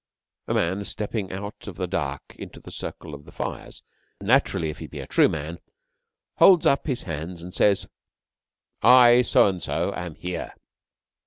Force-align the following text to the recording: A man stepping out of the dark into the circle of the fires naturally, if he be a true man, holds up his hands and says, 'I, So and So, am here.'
A 0.47 0.55
man 0.55 0.83
stepping 0.83 1.31
out 1.31 1.67
of 1.67 1.75
the 1.75 1.85
dark 1.85 2.35
into 2.39 2.59
the 2.59 2.71
circle 2.71 3.13
of 3.13 3.25
the 3.25 3.31
fires 3.31 3.83
naturally, 4.19 4.71
if 4.71 4.79
he 4.79 4.87
be 4.87 4.99
a 4.99 5.05
true 5.05 5.29
man, 5.29 5.59
holds 6.37 6.65
up 6.65 6.87
his 6.87 7.03
hands 7.03 7.43
and 7.43 7.53
says, 7.53 7.87
'I, 8.81 9.21
So 9.21 9.45
and 9.47 9.61
So, 9.61 9.93
am 9.93 10.15
here.' 10.15 10.55